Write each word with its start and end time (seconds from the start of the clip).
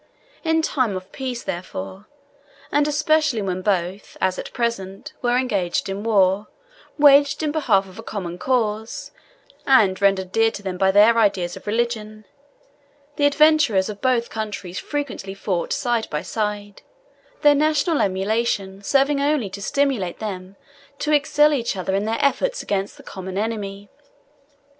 In 0.43 0.63
time 0.63 0.97
of 0.97 1.11
peace, 1.11 1.43
therefore, 1.43 2.07
and 2.71 2.87
especially 2.87 3.43
when 3.43 3.61
both, 3.61 4.17
as 4.19 4.39
at 4.39 4.51
present, 4.51 5.13
were 5.21 5.37
engaged 5.37 5.89
in 5.89 6.01
war, 6.01 6.47
waged 6.97 7.43
in 7.43 7.51
behalf 7.51 7.85
of 7.87 7.99
a 7.99 8.01
common 8.01 8.39
cause, 8.39 9.11
and 9.67 10.01
rendered 10.01 10.31
dear 10.31 10.49
to 10.49 10.63
them 10.63 10.75
by 10.79 10.89
their 10.89 11.19
ideas 11.19 11.55
of 11.55 11.67
religion, 11.67 12.25
the 13.17 13.27
adventurers 13.27 13.89
of 13.89 14.01
both 14.01 14.31
countries 14.31 14.79
frequently 14.79 15.35
fought 15.35 15.71
side 15.71 16.09
by 16.09 16.23
side, 16.23 16.81
their 17.43 17.53
national 17.53 18.01
emulation 18.01 18.81
serving 18.81 19.21
only 19.21 19.51
to 19.51 19.61
stimulate 19.61 20.17
them 20.17 20.55
to 20.97 21.11
excel 21.13 21.53
each 21.53 21.75
other 21.77 21.93
in 21.93 22.05
their 22.05 22.17
efforts 22.25 22.63
against 22.63 22.97
the 22.97 23.03
common 23.03 23.37
enemy. 23.37 23.87